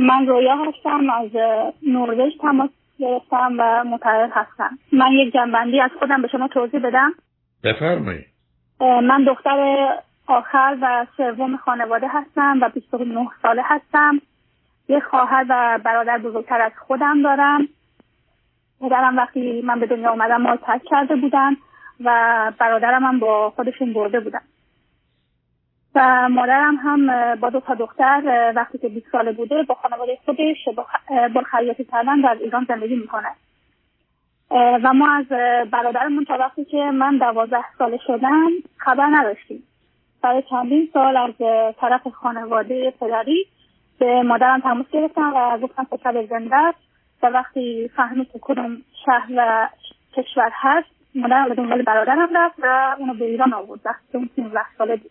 [0.00, 1.30] من رویا هستم از
[1.82, 4.78] نروژ تماس گرفتم و متعرض هستم.
[4.92, 7.12] من یک جنبندی از خودم به شما توضیح بدم.
[7.64, 8.26] بفرمایید.
[8.80, 9.88] من دختر
[10.26, 14.20] آخر و سوم خانواده هستم و 29 ساله هستم.
[14.88, 17.68] یه خواهر و برادر بزرگتر از خودم دارم.
[18.80, 21.56] پدرم وقتی من به دنیا اومدم ما تک کرده بودن
[22.04, 24.40] و برادرم هم با خودشون برده بودن.
[25.94, 30.68] و مادرم هم با دو تا دختر وقتی که 20 ساله بوده با خانواده خودش
[31.34, 33.28] با خیاطی کردن در ایران زندگی می‌کنه.
[34.50, 35.26] و ما از
[35.70, 39.62] برادرمون تا وقتی که من دوازده ساله شدم خبر نداشتیم.
[40.22, 41.34] برای چندین سال از
[41.80, 43.46] طرف خانواده پدری
[43.98, 46.74] به مادرم تماس گرفتم و گفتم پسر زنده
[47.22, 49.68] و وقتی فهمید که کدوم شهر و
[50.16, 53.80] کشور هست مادرم به دنبال برادرم رفت و اونو به ایران آورد.
[53.84, 55.10] وقتی اون 13 ساله بود.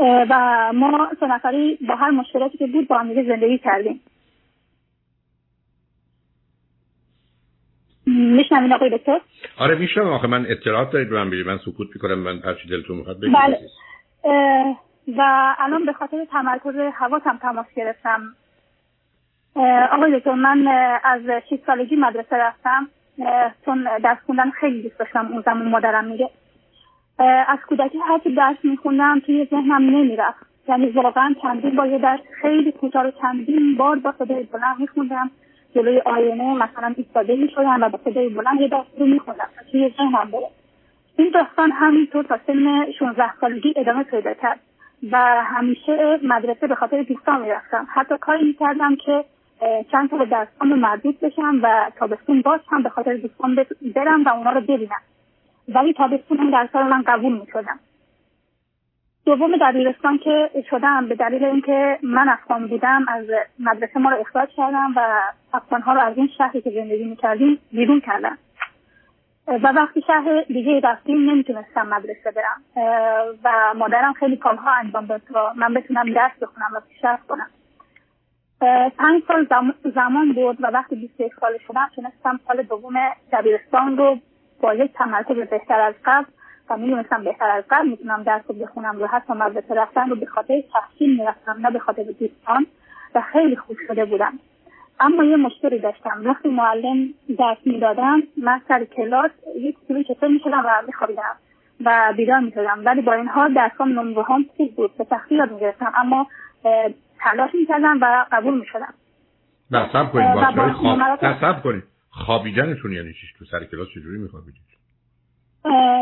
[0.00, 4.00] و ما سه نفری با هر مشکلاتی که بود با هم زندگی کردیم.
[8.06, 9.20] میشنوین آقای دکتر؟
[9.58, 12.18] آره میشنم آخه من اطلاعات دارید من من سکوت می‌کنم.
[12.18, 13.34] من هرچی دلتون می‌خواد بگید.
[13.34, 13.58] بله.
[15.16, 18.22] و الان به خاطر تمرکز حواسم تماس گرفتم.
[19.92, 20.68] آقای دکتر من
[21.04, 21.20] از
[21.50, 22.88] 6 سالگی مدرسه رفتم.
[23.64, 25.26] چون درس خوندن خیلی دوست داشتم.
[25.32, 26.30] اون زمان مادرم میگه
[27.24, 30.46] از کودکی هرچی درس میخوندم توی ذهنم نمی‌رفت.
[30.68, 35.30] یعنی واقعا چندین با یه درس خیلی کوتاه رو چندین بار با صدای بلند میخوندم.
[35.74, 39.48] جلوی آینه مثلا ایستاده می‌شدم و با صدای بلند یه درس رو میخوندم.
[39.72, 40.48] توی ذهنم بره
[41.16, 44.60] این داستان همینطور تا سن 16 سالگی ادامه پیدا کرد.
[45.12, 47.86] و همیشه مدرسه به خاطر دوستان می‌رفتم.
[47.94, 49.24] حتی کاری می‌کردم که
[49.92, 54.28] چند تا به درسام مربوط بشم و تابستون باز هم به خاطر دوستان برم و
[54.28, 55.00] اونا رو ببینم.
[55.74, 57.78] ولی تابستون درس رو من قبول می‌شدم.
[59.24, 63.26] دوم دبیرستان که شدم به دلیل اینکه من افغان بودم از
[63.58, 65.20] مدرسه ما رو اخراج کردم و
[65.54, 68.38] افغان ها رو از این شهری که زندگی می‌کردیم بیرون کردم.
[69.46, 72.62] و وقتی شهر دیگه رفتیم نمی‌تونستم مدرسه برم.
[73.44, 77.50] و مادرم خیلی کارها انجام داد تا من بتونم درس بخونم و پیشرفت کنم.
[78.98, 79.46] پنج سال
[79.94, 82.94] زمان بود و وقتی 21 سال شدم تونستم سال دوم
[83.32, 84.18] دبیرستان رو
[84.60, 86.26] با یک تمرکز بهتر از قبل
[86.70, 89.02] و می‌دونستم بهتر از قبل می‌تونم درس رو بخونم.
[89.02, 92.66] و حتی مدرسه رفتن رو به خاطر تحصیل می‌رفتم نه به خاطر دوستان
[93.14, 94.32] و خیلی خوب شده بودم.
[95.00, 96.22] اما یه مشکلی داشتم.
[96.24, 101.36] وقتی معلم درس می‌دادم من سر کلاس یک سوری چطور می‌شدم و میخوابیدم
[101.84, 102.82] و بیدار می‌شدم.
[102.84, 104.96] ولی با این حال درسام نمره هم خوب بود.
[104.98, 105.92] به سختی یاد می‌گرفتم.
[105.96, 106.26] اما
[107.20, 108.94] تلاش می‌کردم و قبول می‌شدم.
[109.70, 110.98] نه سب کنید خواب.
[111.22, 111.82] نه سب کنید.
[112.10, 114.70] خوابیدنتون یعنی چیش تو سر کلاس چجوری میخوابیدید؟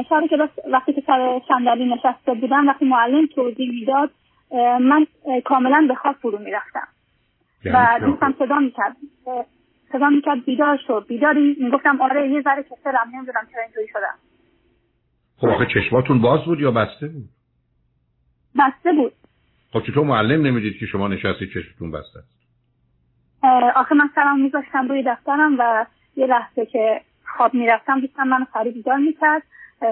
[0.08, 4.10] سر کلاس وقتی که سر صندلی نشسته بودم وقتی معلم توضیح می‌داد
[4.80, 5.06] من
[5.44, 6.88] کاملا به خواب فرو می‌رفتم.
[7.64, 8.96] و یعنی دوستم صدا می‌کرد.
[9.92, 14.18] صدا می‌کرد بیدار شد بیداری؟ می‌گفتم آره یه ذره کسلم نمی‌دونم چرا اینجوری شدم.
[15.36, 17.28] خب آخه چشماتون باز بود یا بسته بود؟
[18.58, 19.12] بسته بود.
[19.72, 22.38] خب چطور معلم نمی‌دید که شما نشستی چشمتون بسته است؟
[23.76, 25.86] آخه من سلام میذاشتم روی دفترم و
[26.18, 27.00] یه لحظه که
[27.36, 29.42] خواب می‌رفتم دوستم من خرید بیدار می‌کرد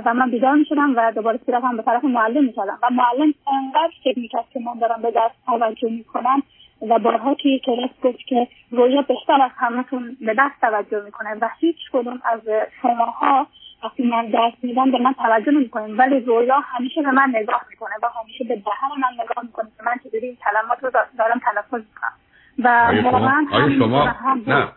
[0.05, 4.19] و من بیدار می‌شدم و دوباره صورتم به طرف معلم می‌کردم و معلم انقدر فکر
[4.19, 6.43] می‌کرد که من دارم به درس توجه می‌کنم
[6.89, 11.49] و بارها توی کلاس گفت که رویا بهتر از همتون به درس توجه می‌کنه و
[11.61, 12.41] هیچ کدوم از
[12.83, 13.47] شماها
[13.85, 17.95] وقتی من درس میدم به من توجه نمی‌کنیم ولی رویا همیشه به من نگاه می‌کنه
[18.03, 21.85] و همیشه به دهن من نگاه می‌کنه که من چجوری این کلمات رو دارم تلفظ
[21.87, 22.13] می‌کنم.
[22.59, 22.69] و
[23.11, 23.47] واقعا
[23.79, 24.15] شما
[24.47, 24.69] نه.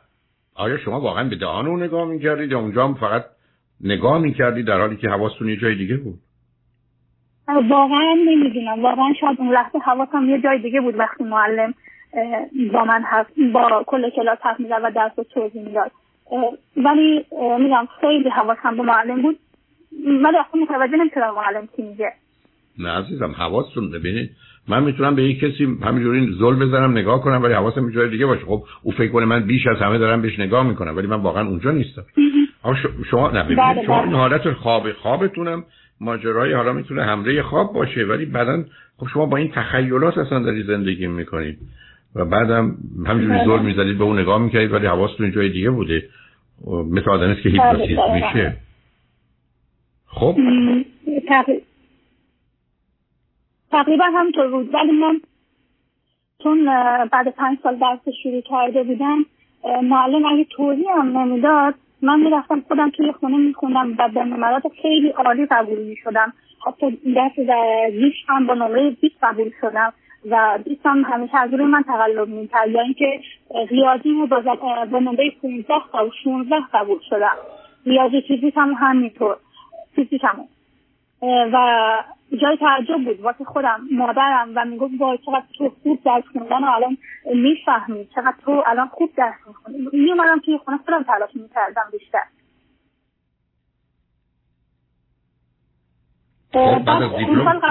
[0.59, 3.25] آیا شما واقعا به دهان اون نگاه می‌کردید یا اونجا هم فقط
[3.81, 6.19] نگاه می‌کردید در حالی که حواستون یه جای دیگه بود؟
[7.47, 8.83] واقعا نمی‌دونم.
[8.83, 11.73] واقعا شاید اون لحظه حواسم یه جای دیگه بود وقتی معلم
[12.73, 13.03] با من
[13.53, 15.91] با کل کلاس حرف می‌زد و درس رو توضیح می‌داد.
[16.77, 17.25] ولی
[17.59, 19.39] میگم خیلی حواسم به معلم بود.
[20.05, 22.11] ولی اصلا متوجه نمی‌شدم معلم چی میگه.
[22.79, 24.29] نه عزیزم حواستون ببینید.
[24.67, 28.45] من می‌تونم به یک کسی همینجوری زل بزنم نگاه کنم ولی حواسم جای دیگه باشه.
[28.45, 31.47] خب او فکر کنه من بیش از همه دارم بهش نگاه می‌کنم ولی من واقعا
[31.47, 32.05] اونجا نیستم.
[33.11, 34.17] شما نه بله، شما این بله.
[34.17, 35.63] حالت خواب خوابتونم.
[36.01, 38.63] ماجرای حالا می‌تونه حمله خواب باشه ولی بعدا
[38.97, 41.57] خب شما با این تخیلات اصلا داری زندگی می‌کنید.
[42.15, 42.75] و بعدم
[43.05, 43.45] همینجوری بله.
[43.45, 46.09] زل می‌زدید به اون نگاه می‌کردید ولی حواستون جای دیگه بوده.
[46.91, 48.57] مثل آدم که هیپنوتیزم میشه.
[50.07, 50.35] خب.
[53.71, 54.73] تقریبا همینطور بود.
[54.73, 55.21] ولی من
[56.43, 56.65] چون
[57.05, 59.25] بعد پنج سال درس شروع کرده بودم
[59.83, 65.09] معلم اگه توضیح هم نمی‌داد من می‌رفتم خودم توی خونه میخوندم و به نمرات خیلی
[65.09, 66.33] عالی قبول می‌شدم.
[66.67, 67.31] حتی درس
[67.91, 69.93] زیش هم با نمره 20 قبول شدم
[70.29, 72.69] و دوستم همیشه از روی من تقلب می‌کرد.
[72.69, 73.21] یا اینکه
[73.69, 77.35] ریاضی رو با نمره 15 تا 16 قبول شدم.
[77.85, 79.37] ریاضی فیزیک هم همینطور.
[79.95, 80.47] فیزیک همون
[81.21, 82.03] و
[82.41, 83.21] جای تعجب بود.
[83.21, 86.97] واسه خودم مادرم و می‌گفت وای چقدر تو خوب درس خوندن و الان
[87.35, 89.77] می‌فهمی چقدر تو الان خوب درس می‌خونی.
[89.93, 92.23] میومدم توی خونه خودم تلاش می‌کردم بیشتر.
[96.53, 97.61] خب، بعد از دیپلم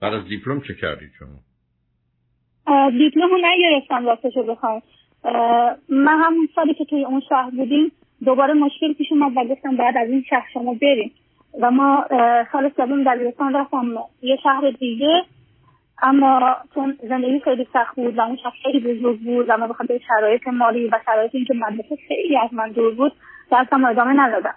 [0.00, 1.38] بعد از دیپلم چه کردید شما؟
[2.90, 4.82] دیپلم رو نگرفتم راستشو بخوام.
[5.88, 7.92] من همون سالی که توی اون شهر بودیم
[8.24, 11.12] دوباره مشکل پیش اومد و گفتم بعد از این شهر شما بریم.
[11.60, 12.06] و ما
[12.52, 13.86] سال سوم دبیرستان رفتم
[14.22, 15.24] یه شهر دیگه.
[16.02, 19.98] اما چون زندگی خیلی سخت بود و اون شهر خیلی بزرگ بود و ما بخاطر
[19.98, 23.12] شرایط مالی و شرایط اینکه مدرسه خیلی از من دور بود
[23.50, 24.54] درسم ادامه ندادم.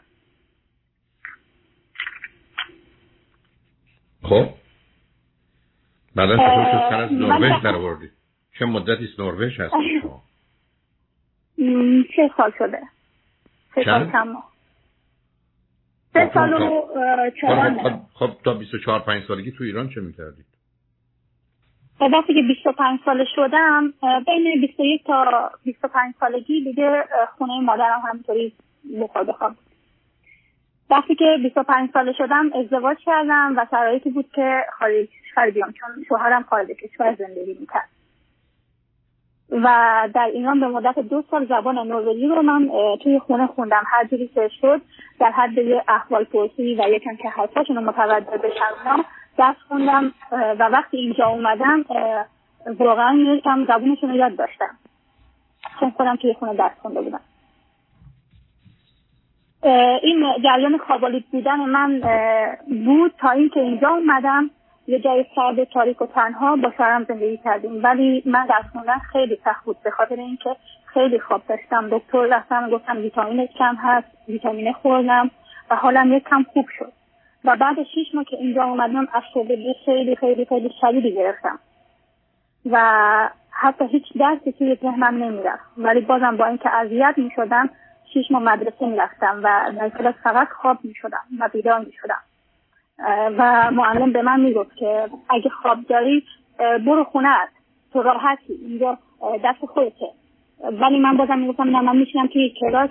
[4.24, 4.46] خب.
[6.16, 6.40] بعد از
[6.90, 8.10] سر از نروژ در آوردی
[8.60, 10.22] چه مدتی نروژ هست شما؟
[12.16, 12.82] سه سال شده؟
[13.76, 14.12] سه سال
[16.18, 16.81] سه سال و
[17.42, 20.46] چهار خب, خب تا 24 5 سالگی تو ایران چه می‌کردید؟
[22.00, 23.94] وقتی که 25 ساله شدم
[24.25, 27.04] بین 21 تا 25 سالگی دیگه
[27.38, 28.54] خونه مادرم همینطوری
[29.02, 29.52] بخواه بخواب
[30.90, 35.08] وقتی که 25 ساله شدم ازدواج کردم و شرایطی بود که خارج
[35.54, 37.90] بیام چون شوهرم خارج کشور زندگی می‌کرد.
[39.52, 42.70] و در ایران به مدت دو سال زبان نروژی رو من
[43.04, 43.84] توی خونه خوندم.
[43.86, 44.82] هر جوری که شد
[45.20, 49.06] در حد یه احوال پرسی و یکم که حرفاشون رو متوجه بشم
[49.38, 51.86] درس خوندم و وقتی اینجا اومدم
[52.80, 54.78] واقعا یکم زبونشون رو یاد داشتم.
[55.80, 57.20] چون خودم توی خونه درس خونده بودم.
[60.04, 62.02] این جریان خوابالود بودن من
[62.86, 64.50] بود تا اینکه اینجا اومدم.
[64.88, 67.84] یه جای سرد تاریک و تنها با شوهرم زندگی کردیم.
[67.84, 69.78] ولی من در خوندن خیلی سخت بود.
[69.84, 70.56] به خاطر اینکه
[70.86, 71.89] خیلی خواب داشتم.
[71.89, 75.31] دکتر رفتم گفتم ویتامین کم هست ویتامین خوردم
[75.69, 76.92] و حالم یک کم خوب شد.
[77.45, 81.60] و بعد شیش ماه که اینجا اومدم افسردگی خیلی خیلی خیلی شدیدی گرفتم.
[82.72, 82.80] و
[83.51, 85.63] حتی هیچ درسی توی ذهنم نمی‌رفت.
[85.78, 87.69] ولی بازم با اینکه اذیت می‌شدم
[88.13, 92.22] شیش ماه مدرسه می‌رفتم و در فقط خواب می‌شدم و بیدار می‌شدم.
[93.38, 96.24] و معلم به من می‌گفت که اگه خواب داری
[96.60, 97.36] برو خونه
[97.94, 98.98] تو راحتی اینجا
[99.44, 100.06] دست خودته.
[100.82, 102.90] ولی من بازم می‌گفتم نه من میشینم توی کلاس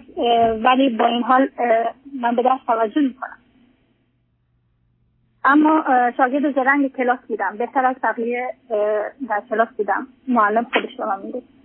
[0.64, 1.48] ولی با این حال
[2.20, 3.38] من به دست توجه می‌کنم.
[5.44, 5.84] اما
[6.16, 7.56] شاگرد زرنگ کلاس بودم.
[7.58, 8.50] بهتر از بقیه
[9.28, 10.06] در کلاس بودم.
[10.28, 11.55] معلم خودش به من می‌گفت.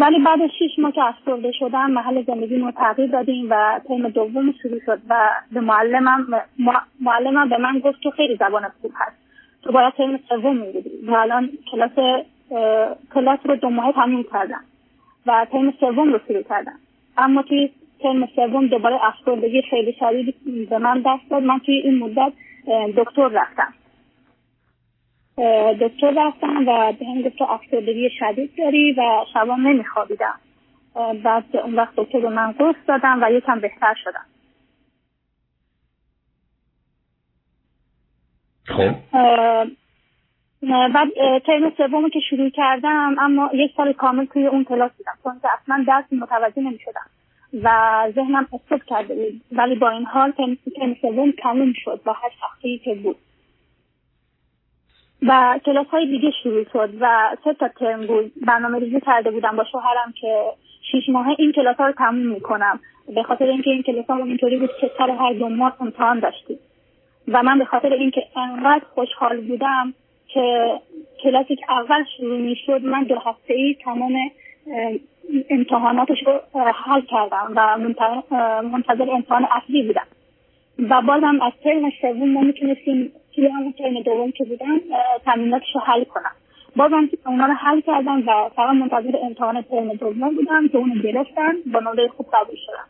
[0.00, 4.54] ولی بعد شیش ماه که افسرده شدم محل زندگی رو تغییر دادیم و ترم دوم
[4.62, 6.26] شروع شد و به معلمم
[7.00, 9.16] معلمم به من گفت تو خیلی زبان خوب هست.
[9.62, 10.90] تو باید ترم سوم می‌گیری.
[11.06, 11.90] و الان کلاس
[13.14, 14.64] کلاس رو دو ماه تموم کردم
[15.26, 16.78] و ترم سوم رو شروع کردم.
[17.18, 17.70] اما توی
[18.00, 20.34] ترم سوم دوباره افسردگی خیلی شدید
[20.70, 21.42] به من دست داد.
[21.42, 22.32] من توی این مدت
[22.96, 23.74] دکتر رفتم.
[25.80, 30.34] دکتر رفتم و به هم گفت افسردگی شدید داری و شبا نمیخوابیدم.
[31.24, 34.26] بعد اون وقت دکتر به من قرص دادم و یکم بهتر شدم.
[38.66, 38.94] خب.
[40.94, 41.08] بعد
[41.46, 45.12] ترم سوم که شروع کردم اما یک سال کامل توی اون کلاس بودم.
[45.24, 47.06] چون که اصلا درس متوجه نمی شدم
[47.62, 47.68] و
[48.14, 49.40] ذهنم استوب کرده بود.
[49.52, 50.58] ولی با این حال ترم
[51.02, 53.16] سوم تموم شد با هر سختی که بود.
[55.22, 58.32] و کلاس های دیگه شروع شد و سه تا ترم بود.
[58.46, 60.44] برنامه ریزی کرده بودم با شوهرم که
[60.92, 62.80] شیش ماه این کلاس ها رو تموم می‌کنم.
[63.14, 66.58] به خاطر اینکه این کلاس ها اینطوری بود که سر هر دو ماه امتحان داشتیم.
[67.28, 69.94] و من به خاطر اینکه انقدر خوشحال بودم
[70.28, 70.72] که
[71.22, 74.14] کلاسی که اول شروع می‌شد من دو هفته ای تمام
[75.50, 77.78] امتحاناتش رو حل کردم و
[78.62, 80.06] منتظر امتحان اصلی بودم.
[80.90, 84.80] و بازم از ترم سوم ما می‌تونستیم توی همون ترم دوم که بودم
[85.24, 86.32] تمریناتش رو حل کنم.
[86.76, 91.52] بازم اونا رو حل کردم و فقط منتظر امتحان ترم دوم بودم که اونو گرفتن
[91.72, 92.88] با نمره خوب قبول شدم.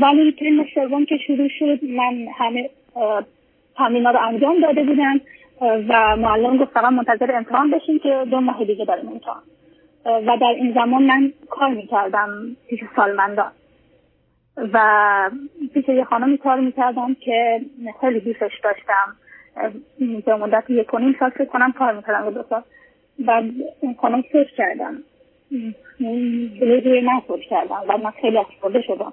[0.00, 2.70] ولی ترم سوم که شروع شد من همه
[3.76, 5.20] تمرینات رو انجام داده بودم
[5.60, 9.42] و معلم گفت فقط منتظر امتحان بشین که دو ماه دیگه داریم امتحان.
[10.04, 13.52] و در این زمان من کار می‌کردم پیش سالمندان.
[14.72, 15.30] و
[15.74, 17.60] پیش یه خانمی کار می‌کردم که
[18.00, 19.16] خیلی دوستش داشتم.
[20.26, 22.62] به مدت یک و نیم سال فکر کنم کار می‌کردم دو سال.
[23.26, 23.42] و
[23.80, 24.94] اون خانم سرچ کردم.
[26.60, 29.12] روی من سرچ کردم و من خیلی افسرده شدم.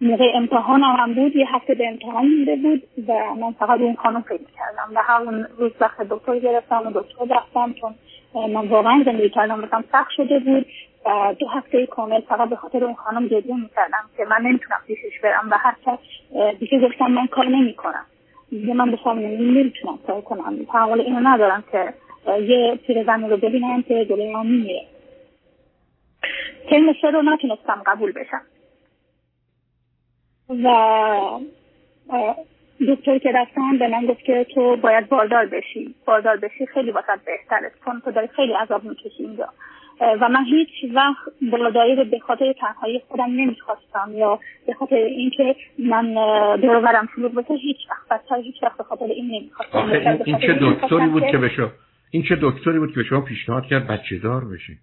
[0.00, 4.22] موقع امتحان هم بود یه هفته به امتحان مونده بود و من فقط اون خانم
[4.22, 7.94] فکر کردم و همون روز وقت دکتر گرفتم و دکتر رفتم چون
[8.34, 10.66] من واقعا زندگی کردم بکنم سخت شده بود.
[10.97, 10.97] و
[11.38, 15.48] دو هفته کامل فقط به خاطر اون خانم گریه می‌کردم که من نمی‌تونم پیشش برم
[15.50, 15.90] و حتی
[16.60, 18.06] دیگه گفتم من کار نمی‌کنم.
[18.50, 20.64] دیگه من به نمی‌تونم کار کنم.
[20.64, 21.94] تحول اینو ندارم که
[22.40, 24.86] یه پیرزن رو ببینم که جلوی من میمیره.
[26.70, 28.42] ترم رو نتونستم قبول بشم.
[30.48, 30.68] و
[32.88, 35.94] دکتر که رفتم به من گفت که تو باید باردار بشی.
[36.04, 37.72] باردار بشی خیلی واسط بهتره.
[37.84, 39.48] چون تو داری خیلی عذاب می‌کشی اینجا.
[40.00, 45.56] و من هیچ وقت بارداری رو به خاطر تنهایی خودم نمی‌خواستم یا به خاطر اینکه
[45.78, 46.14] من
[46.56, 49.78] دور برم شلوغ بشه هیچ وقت بچه هیچ وقت به خاطر این نمی‌خواستم.
[49.78, 51.70] این, این چه دکتری بود که به شما
[52.10, 54.78] این چه دکتری بود که به شما پیشنهاد کرد بچه دار بشی؟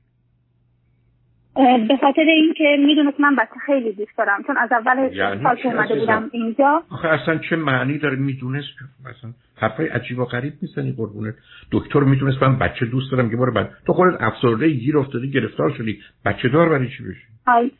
[1.56, 5.68] به خاطر اینکه می‌دونست من بچه خیلی دوست دارم چون از اول یعنی سال که
[5.68, 6.84] اومده بودم اینجا.
[6.92, 8.68] آخه اصلا چه معنی داره می‌دونست؟
[9.00, 11.36] مثلا حرفای عجیب و غریب می‌زنی قربونت.
[11.72, 13.70] دکتر می‌دونست من بچه دوست دارم که برو بعد.
[13.88, 16.00] تو خودت افسرده گیر افتادی گرفتار شدی.
[16.26, 17.72] بچه دار برای چی بشی؟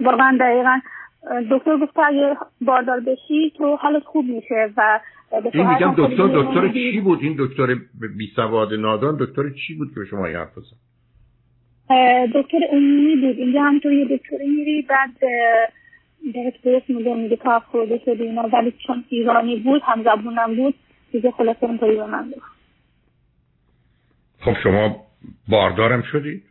[0.00, 0.78] واقعا دقیقا.
[1.50, 5.00] دکتر گفت اگه باردار بشی تو حالت خوب میشه و
[5.52, 7.74] این میگم دکتر دکتر چی بود؟ این دکتر
[8.18, 10.48] بی سواد نادان دکتر چی بود که به شما این حرف
[12.34, 13.38] دکتر عمومی بود.
[13.38, 15.10] اینجا همینطور یه دکتری میری بعد
[16.34, 18.42] بهت درست میگه میگه تو افسرده شدی اینا.
[18.42, 20.74] ولی چون ایرانی بود هم زبونم بود
[21.12, 22.42] دیگه خلاصه اونطوری به من بود
[24.40, 25.06] خب شما
[25.48, 26.42] باردارم شدید؟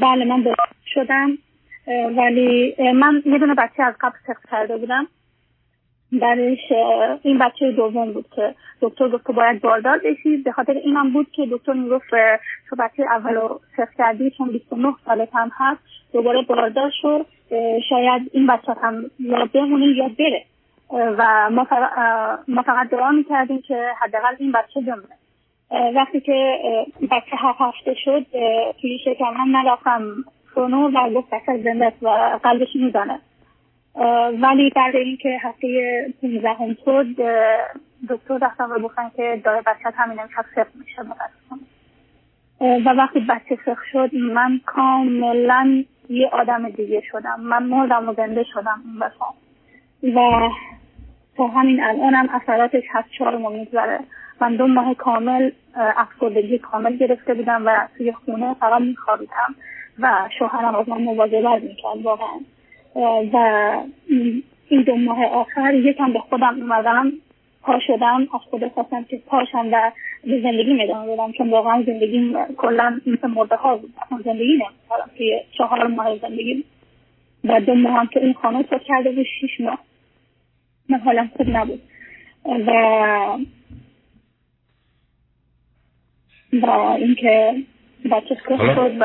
[0.00, 1.38] بله من باردار شدم.
[2.16, 5.06] ولی من یه دونه بچه از قبل سخت کرده بودم.
[6.20, 6.72] درش
[7.22, 10.44] این بچه دوم بود که دکتر گفت که باید باردار بشید.
[10.44, 12.10] به خاطر اینم بود که دکتر می‌گفت
[12.70, 15.80] تو بچه اول رو سخت کردی چون 29 سالت هم هست
[16.12, 17.26] دوباره باردار شد
[17.88, 20.44] شاید این بچه هم یا بمونه یا بره.
[21.18, 21.50] و
[22.48, 25.16] ما فقط, دعا می‌کردیم که حداقل این بچه بمونه.
[25.94, 26.58] وقتی که
[27.10, 28.26] بچه هفت هفته شد
[28.80, 30.02] توی شکم هم نرفتم
[30.54, 33.20] سونو و گفت بچه زنده و قلبش می‌زنه
[34.40, 35.68] ولی بعد اینکه هفته
[36.22, 37.06] 15 هم شد
[38.08, 41.02] دکتر رفتم و گفتن که داره بچه همین امشب سخت میشه
[42.60, 47.40] و وقتی بچه سخت شد من کاملا یه آدم دیگه شدم.
[47.40, 49.34] من مردم و زنده شدم اون بسام
[50.16, 50.48] و
[51.36, 53.98] تا همین الانم اثراتش هست چهار ماه میگذره.
[54.40, 59.54] من دو ماه کامل افسردگی کامل گرفته بودم و توی خونه فقط میخوابیدم
[59.98, 62.40] و شوهرم از من مواظبت می‌کرد واقعا.
[62.94, 63.36] و
[64.68, 67.12] این دو ماه آخر یکم به خودم اومدم
[67.62, 69.92] پا شدم از خود خواستم که پاشم و
[70.24, 73.94] به زندگی می‌دانم بدم چون واقعا زندگی کلا مثل مرده ها بود.
[74.24, 76.64] زندگی نمی‌کردم توی چهار ماه زندگی
[77.44, 79.78] و دو ماه هم که این خانه تو کرده بود شیش ماه.
[80.88, 81.80] من حالم خوب نبود.
[82.44, 82.72] و
[86.52, 87.54] و اینکه
[88.10, 89.04] بچه خوب شد و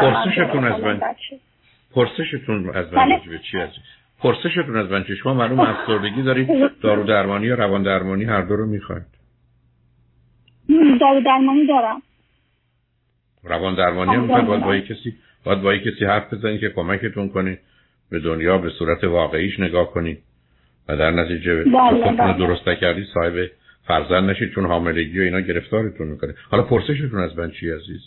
[1.98, 3.22] پرسشتون از من از بله.
[3.30, 3.84] به چی عزیز
[4.20, 6.48] پرسشتون از من شما معلوم افسردگی دارید
[6.82, 9.06] دارو درمانی یا روان درمانی هر دو رو می‌خواید.
[11.02, 12.02] دارو درمانی دارم.
[13.44, 17.60] روان درمانی هم باید با کسی باید با کسی حرف بزنید که کمکتون کنه
[18.10, 20.24] به دنیا به صورت واقعیش نگاه کنید
[20.88, 22.38] و در نتیجه خودتون بله، بله.
[22.38, 23.34] درست نکردی صاحب
[23.88, 26.34] فرزند نشید چون حاملگی و اینا گرفتارتون می‌کنه.
[26.52, 28.02] حالا پرسشتون از من چی عزیز؟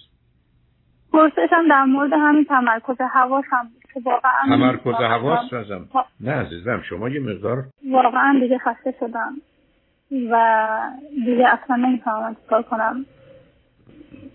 [1.12, 5.88] پرسشم در مورد همین تمرکز حواس هم که واقعا تمرکز حواس ازم
[6.20, 9.32] نه عزیزم شما یه مقدار واقعا دیگه خسته شدم
[10.30, 10.68] و
[11.24, 13.06] دیگه اصلا نمی‌تونم کار کنم.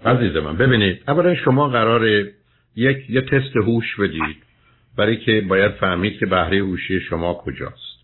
[0.05, 2.05] عزیز من ببینید اولا شما قرار
[2.75, 4.37] یک یه تست هوش بدید
[4.97, 7.95] برای که باید فهمید که بهره هوشی شما کجاست.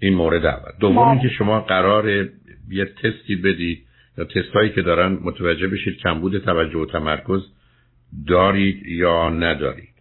[0.00, 0.72] این مورد اول.
[0.80, 1.08] دوم بله.
[1.08, 2.08] اینکه شما قرار
[2.68, 3.86] یه تستی بدید
[4.18, 7.40] یا تست هایی که دارن متوجه بشید کمبود توجه و تمرکز
[8.28, 9.91] دارید یا ندارید.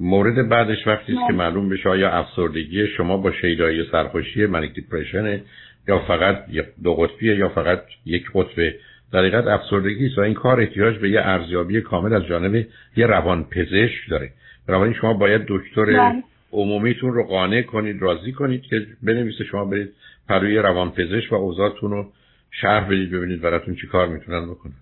[0.00, 5.40] مورد بعدش وقتی است که معلوم بشه آیا افسردگی شما با شیدایی سرخوشی منیک دیپرشن
[5.88, 6.44] یا فقط
[6.84, 8.74] دو قطبیه یا فقط یک قطبه؟
[9.12, 12.66] در حقیقت افسردگی است و این کار احتیاج به یه ارزیابی کامل از جانب
[12.96, 14.30] یه روان پزشک داره.
[14.68, 16.12] بنابراین شما باید دکتر.
[16.52, 19.92] عمومیتون رو قانع کنید راضی کنید که بنویسه شما برید
[20.28, 22.12] پروی روان پزشک و اوضاعتون رو
[22.50, 24.72] شرح بدید ببینید براتون چی کار می‌تونن بکنن.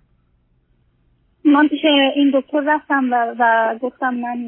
[1.45, 1.81] من پیش
[2.15, 4.39] این دکتر رفتم و, و گفتم من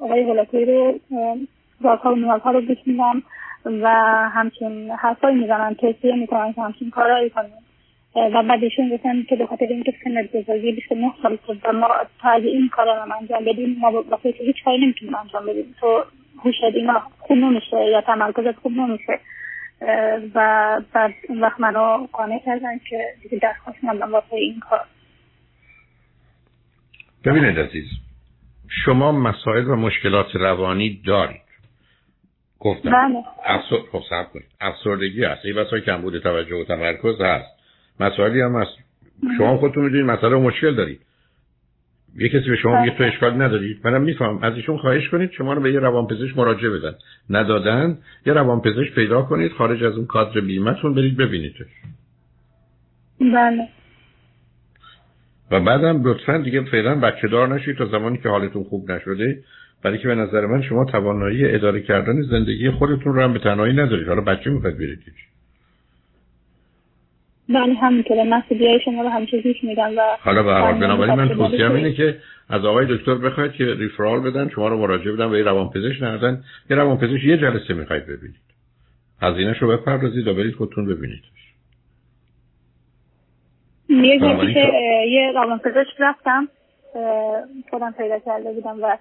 [0.00, 1.00] آقای غلاطی رو
[1.80, 3.22] رازها و نیازها رو بشنیدم
[3.64, 3.88] و
[4.34, 7.52] همچین حرفایی می‌زنن توصیه می‌کنن که همچین کارهایی کنیم
[8.14, 11.88] و بعد ایشون گفتن که به خاطر اینکه سنت بزرگی 29 سال شد و ما
[12.22, 15.74] تا اگه این کارا رو انجام بدیم ما واسه هیچ کاری نمی‌تونیم انجام بدیم.
[15.80, 16.04] تو
[16.44, 19.18] هوشت اینا خوب نمیشه یا تمرکزت خوب نمیشه.
[20.34, 24.80] و بعد اون وقت منو قانع کردن که دیگه درخواست مندم واسه این کار.
[27.24, 27.84] ببینید عزیز
[28.70, 31.40] شما مسائل و مشکلات روانی دارید.
[32.58, 33.24] گفتم بله.
[33.44, 33.76] افسر...
[33.92, 34.46] خب کنید.
[34.60, 35.44] افسردگی هست.
[35.44, 37.60] این کم کمبود توجه و تمرکز هست.
[38.00, 38.78] مسائلی هم هست.
[39.38, 41.00] شما خودتون می‌دونید مسئله و مشکل دارید.
[42.16, 45.52] یه کسی به شما میگه تو اشکال ندارید منم میفهم از ایشون خواهش کنید شما
[45.52, 46.94] رو به یه روانپزشک مراجعه بدن.
[47.30, 51.56] ندادن یه روانپزشک پیدا کنید خارج از اون کادر بیمتون برید ببینیدش.
[53.20, 53.68] بله.
[55.50, 59.38] و بعدم لطفا دیگه فعلا بچه دار نشید تا زمانی که حالتون خوب نشده
[59.82, 63.72] برای که به نظر من شما توانایی اداره کردن زندگی خودتون رو هم به تنهایی
[63.72, 64.08] ندارید.
[64.08, 65.02] حالا بچه می‌خواید برید
[67.48, 71.70] بله همینطوره مسئولیت شما رو همیشه گوش میدم و حالا به هر بنابراین من توصیه
[71.70, 72.16] اینه که
[72.48, 76.42] از آقای دکتر بخواید که ریفرال بدن شما رو مراجعه بدن به یه روانپزشک نردن.
[76.70, 78.40] یه روانپزشک یه جلسه می‌خواید ببینید.
[79.22, 81.22] هزینه‌ش رو بپردازید و برید خودتون ببینید
[83.90, 84.72] یه جایی که
[85.08, 86.48] یه روانپزشک رفتم
[87.70, 88.96] خودم پیدا کرده بودم و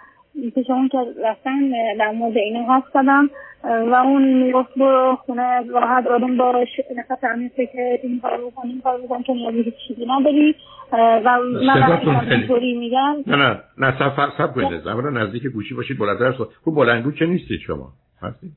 [0.55, 1.59] پیش اون که رفتن
[1.99, 3.29] در مورد اینو حرف زدم.
[3.63, 6.67] و اون می‌گفت برو خونه راحت آروم باش
[6.97, 10.55] نفس عمیق که این کار بکن این کار بکن که نیازی هیچ چیزی نداری.
[10.91, 16.31] و من اینطوری میگم نه نه نه سب سب کنید اولا نزدیک گوشی باشید بلندتر
[16.63, 17.89] خوب بلندگو چه نیستید شما؟
[18.21, 18.47] هستی؟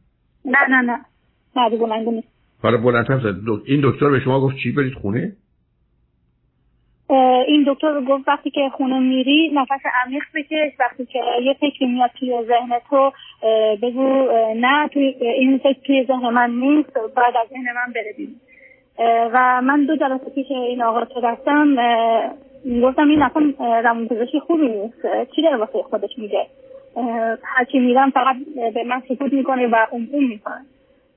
[0.44, 0.98] نه نه نه.
[1.56, 2.28] نه بلندگو نیست.
[2.62, 3.34] حالا بلندتر
[3.66, 5.32] این دکتر به شما گفت چی برید خونه؟
[7.46, 12.10] این دکتر گفت وقتی که خونه میری نفس عمیق بکش وقتی که یه فکری میاد
[12.18, 13.12] توی ذهن تو
[13.82, 18.28] بگو نه توی این فکر توی ذهن من نیست بعد از ذهن من بره
[19.32, 21.76] و من دو جلسه پیش این آقا که رفتم
[22.82, 25.02] گفتم این اصلا روان پزشکی خوبی نیست.
[25.36, 26.46] چی داره واسه خودش میگه؟
[27.42, 28.36] هرچی میرم فقط
[28.74, 30.64] به من سکوت می‌کنه و اون می‌کنه.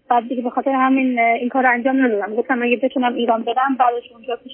[0.09, 2.35] بعد دیگه به خاطر همین این کار انجام ندادم.
[2.35, 4.53] گفتم اگه بتونم ایران برم بعدش اونجا پیش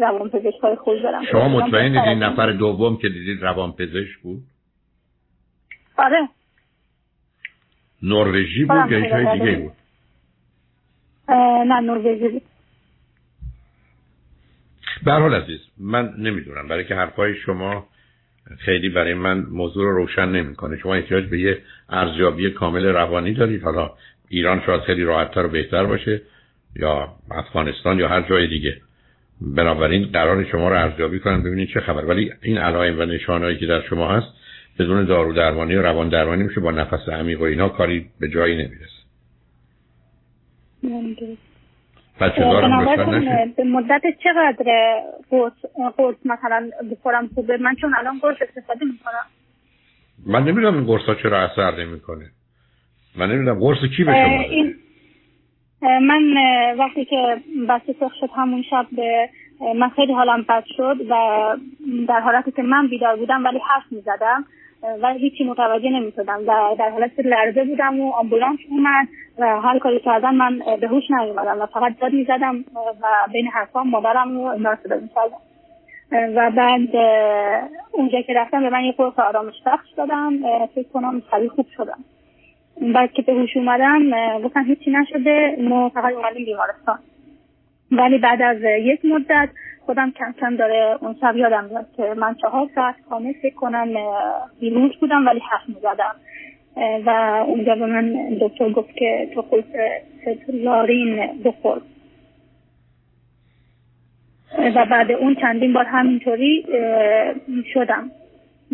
[0.00, 4.42] روان پزشک های خوب دارم شما مطمئن این نفر دوم که دیدید روان پزشک بود؟
[5.98, 6.28] آره.
[8.02, 9.72] نروژی بود یا جای دیگه بود؟
[11.66, 12.42] نه نروژی بود.
[15.04, 16.68] به حال عزیز من نمی‌دونم.
[16.68, 17.86] برای که حرفای شما
[18.58, 20.76] خیلی برای من موضوع رو روشن نمی‌کنه.
[20.76, 23.62] شما احتیاج به یه ارزیابی کامل روانی دارید.
[23.62, 23.90] حالا
[24.28, 26.22] ایران شاید خیلی راحتتر و بهتر باشه
[26.76, 28.80] یا افغانستان یا هر جای دیگه.
[29.40, 32.04] بنابراین قرار شما رو ارزیابی کنن ببینید چه خبر.
[32.04, 34.26] ولی این علائم و نشانهایی که در شما هست
[34.78, 38.54] بدون دارو درمانی و روان درمانی میشه با نفس عمیق و اینا کاری به جایی
[38.54, 39.00] نمی‌رسه.
[42.20, 42.84] بچه دارم
[43.56, 45.00] به مدت چقدر
[45.30, 45.52] قرص
[45.96, 49.26] قرص مثلا بخورم خوبه؟ من چون الان قرص استفاده می‌کنم.
[50.26, 52.30] من نمی‌دونم این قرص ها چرا اثر نمی‌کنه.
[53.16, 54.44] من نمی‌دونم قرص کی به شما
[55.82, 56.22] من
[56.78, 57.36] وقتی که
[57.68, 59.28] بچه سخ شد همون شب به
[59.74, 61.14] من خیلی حالم بد شد و
[62.08, 64.44] در حالتی که من بیدار بودم ولی حرف می زدم
[65.02, 69.78] و هیچی متوجه نمی شدم و در حالت لرزه بودم و آمبولانس اومد و هر
[69.78, 74.36] کاری کردم من به هوش نیومدم و فقط داد می زدم و بین حرفام مادرم
[74.36, 75.10] و اینا می
[76.12, 76.96] و بعد
[77.92, 80.38] اونجا که رفتم به من یه قرص آرامش بخش دادم
[80.74, 81.98] فکر کنم خیلی خوب شدم.
[82.80, 86.98] بعد که به هوش اومدم گفتن هیچی نشده ما فقط اومدیم بیمارستان.
[87.92, 89.48] ولی بعد از یک مدت
[89.86, 93.88] خودم کم کم داره اون شب یادم میاد که من چهار ساعت کامل فکر کنم
[94.60, 96.14] بیروش بودم ولی حرف می‌زدم.
[97.06, 97.10] و
[97.46, 99.64] اونجا به من دکتر گفت که تو خود
[100.48, 101.80] لارین بخور.
[104.58, 106.66] و بعد اون چندین بار همینطوری
[107.74, 108.10] شدم.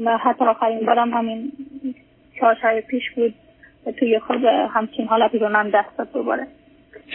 [0.05, 1.53] و حتی آخرین بارم همین
[2.41, 3.35] چهار پیش بود.
[3.93, 6.47] توی خواب همچین حالتی به من دست داد دوباره.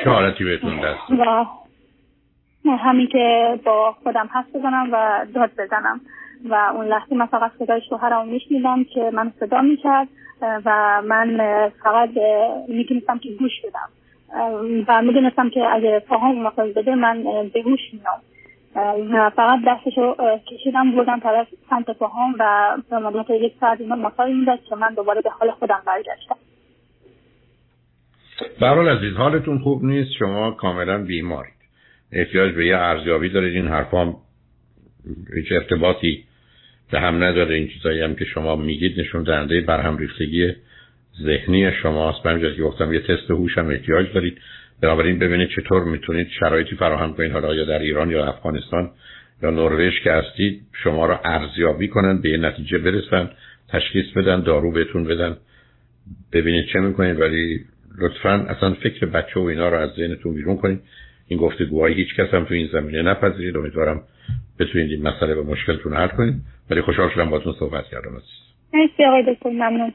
[0.03, 1.11] چه حالتی بهتون دست
[2.65, 6.01] و همین که با خودم حس بزنم و داد بزنم.
[6.49, 10.07] و اون لحظه من فقط صدای شوهرم میشنیدم که من صدا می‌کرد
[10.41, 11.37] و من
[11.83, 12.09] فقط
[12.67, 13.89] می‌تونستم که گوش بدم.
[14.87, 18.21] و می‌دونستم که اگه پاهام مساج بده من به گوش میام
[19.11, 20.15] و فقط دستشو
[20.51, 24.93] کشیدم بردم طرف سمت پاهام و به مدت یک ساعت اینا مساج می‌داد که من
[24.93, 26.35] دوباره به حال خودم برگشتم.
[28.59, 31.53] برحال عزیز حالتون خوب نیست؟ شما کاملا بیمارید.
[32.11, 33.55] احتیاج به یه ارزیابی دارید.
[33.55, 34.15] این حرفام
[35.35, 36.23] هیچ ارتباطی
[36.91, 37.55] به هم نداره.
[37.55, 40.53] این چیزایی هم که شما میگید نشون دهنده برهم ریختگی
[41.23, 42.23] ذهنی شماست.
[42.23, 44.37] به که گفتم یه تست هوش هم احتیاج دارید.
[44.81, 47.31] بنابراین ببینید چطور می‌تونید شرایطی فراهم کنید.
[47.31, 48.91] حالا یا در ایران یا افغانستان
[49.43, 53.29] یا نروژ که هستید شما را ارزیابی کنن به یه نتیجه برسن
[53.69, 55.37] تشخیص بدن دارو بهتون بدن.
[56.33, 57.65] ببینید چه می‌کنید ولی
[57.97, 60.81] لطفا اصلا فکر بچه و اینا رو از ذهنتون بیرون کنید.
[61.27, 63.57] این گفتگوهای هیچ کس هم تو این زمینه نپذیرید.
[63.57, 64.01] امیدوارم
[64.59, 66.35] بتونید این مسئله به مشکلتون حل کنید.
[66.69, 68.41] ولی خوشحال شدم باتون صحبت کردم عزیز.
[68.73, 69.93] مرسی آقای دکتر ممنون.